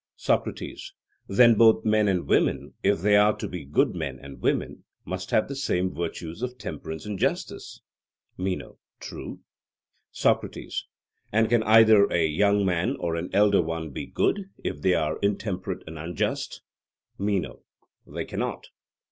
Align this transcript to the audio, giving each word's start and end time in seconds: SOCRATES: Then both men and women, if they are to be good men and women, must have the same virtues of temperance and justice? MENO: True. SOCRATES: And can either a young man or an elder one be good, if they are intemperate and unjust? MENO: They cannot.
SOCRATES: 0.15 0.93
Then 1.27 1.53
both 1.53 1.85
men 1.85 2.07
and 2.07 2.25
women, 2.27 2.73
if 2.81 3.01
they 3.01 3.15
are 3.15 3.37
to 3.37 3.47
be 3.47 3.65
good 3.65 3.93
men 3.93 4.17
and 4.19 4.41
women, 4.41 4.83
must 5.05 5.29
have 5.29 5.47
the 5.47 5.55
same 5.55 5.93
virtues 5.93 6.41
of 6.41 6.57
temperance 6.57 7.05
and 7.05 7.19
justice? 7.19 7.81
MENO: 8.35 8.79
True. 8.99 9.41
SOCRATES: 10.11 10.87
And 11.31 11.49
can 11.49 11.61
either 11.61 12.05
a 12.07 12.25
young 12.25 12.65
man 12.65 12.95
or 12.95 13.13
an 13.15 13.29
elder 13.31 13.61
one 13.61 13.91
be 13.91 14.07
good, 14.07 14.49
if 14.63 14.81
they 14.81 14.95
are 14.95 15.19
intemperate 15.19 15.83
and 15.85 15.99
unjust? 15.99 16.63
MENO: 17.19 17.61
They 18.07 18.25
cannot. 18.25 18.69